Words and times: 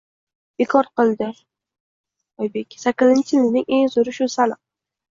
Bekor 0.61 0.89
qilding, 1.01 1.35
Oybek. 2.45 2.81
Sakkizinchi 2.87 3.31
sinfning 3.37 3.71
eng 3.81 3.97
zoʻri 3.99 4.21
shu– 4.21 4.33
Salim. 4.41 4.65